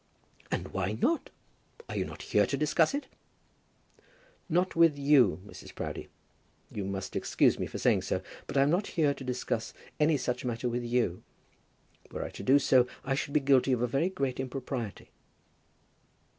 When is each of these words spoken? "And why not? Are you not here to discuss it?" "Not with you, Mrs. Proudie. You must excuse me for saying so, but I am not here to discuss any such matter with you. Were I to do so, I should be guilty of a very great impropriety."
"And 0.49 0.69
why 0.69 0.93
not? 0.93 1.29
Are 1.87 1.95
you 1.95 2.05
not 2.05 2.23
here 2.23 2.47
to 2.47 2.57
discuss 2.57 2.95
it?" 2.95 3.05
"Not 4.49 4.75
with 4.75 4.97
you, 4.97 5.39
Mrs. 5.45 5.75
Proudie. 5.75 6.09
You 6.73 6.85
must 6.85 7.15
excuse 7.15 7.59
me 7.59 7.67
for 7.67 7.77
saying 7.77 8.01
so, 8.01 8.23
but 8.47 8.57
I 8.57 8.63
am 8.63 8.71
not 8.71 8.87
here 8.97 9.13
to 9.13 9.23
discuss 9.23 9.75
any 9.99 10.17
such 10.17 10.43
matter 10.43 10.67
with 10.67 10.83
you. 10.83 11.21
Were 12.09 12.25
I 12.25 12.31
to 12.31 12.41
do 12.41 12.57
so, 12.57 12.87
I 13.05 13.13
should 13.13 13.35
be 13.35 13.41
guilty 13.41 13.73
of 13.73 13.83
a 13.83 13.87
very 13.87 14.09
great 14.09 14.39
impropriety." 14.39 15.11